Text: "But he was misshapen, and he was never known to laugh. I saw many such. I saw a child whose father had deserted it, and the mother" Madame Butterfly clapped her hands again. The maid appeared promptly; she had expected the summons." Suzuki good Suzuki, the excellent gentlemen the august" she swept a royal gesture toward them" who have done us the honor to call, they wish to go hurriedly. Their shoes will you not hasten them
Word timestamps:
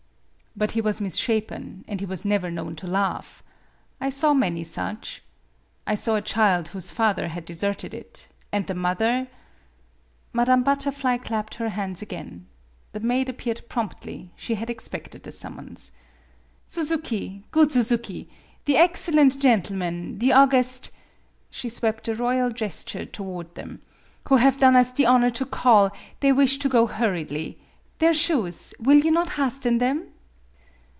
"But 0.61 0.71
he 0.71 0.81
was 0.81 0.99
misshapen, 0.99 1.85
and 1.87 2.01
he 2.01 2.05
was 2.05 2.25
never 2.25 2.51
known 2.51 2.75
to 2.75 2.85
laugh. 2.85 3.41
I 4.01 4.09
saw 4.09 4.33
many 4.33 4.65
such. 4.65 5.23
I 5.87 5.95
saw 5.95 6.15
a 6.15 6.21
child 6.21 6.67
whose 6.67 6.91
father 6.91 7.29
had 7.29 7.45
deserted 7.45 7.93
it, 7.93 8.27
and 8.51 8.67
the 8.67 8.73
mother" 8.75 9.29
Madame 10.33 10.61
Butterfly 10.61 11.19
clapped 11.19 11.55
her 11.55 11.69
hands 11.69 12.01
again. 12.01 12.47
The 12.91 12.99
maid 12.99 13.29
appeared 13.29 13.61
promptly; 13.69 14.33
she 14.35 14.55
had 14.55 14.69
expected 14.69 15.23
the 15.23 15.31
summons." 15.31 15.93
Suzuki 16.67 17.45
good 17.51 17.71
Suzuki, 17.71 18.29
the 18.65 18.75
excellent 18.75 19.39
gentlemen 19.39 20.19
the 20.19 20.33
august" 20.33 20.91
she 21.49 21.69
swept 21.69 22.09
a 22.09 22.13
royal 22.13 22.49
gesture 22.49 23.05
toward 23.05 23.55
them" 23.55 23.81
who 24.27 24.35
have 24.35 24.59
done 24.59 24.75
us 24.75 24.91
the 24.91 25.05
honor 25.05 25.29
to 25.29 25.45
call, 25.45 25.91
they 26.19 26.33
wish 26.33 26.57
to 26.57 26.67
go 26.67 26.87
hurriedly. 26.87 27.57
Their 27.99 28.13
shoes 28.13 28.73
will 28.81 28.97
you 28.97 29.11
not 29.11 29.29
hasten 29.29 29.77
them 29.77 30.09